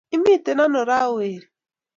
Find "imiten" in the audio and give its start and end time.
0.15-0.57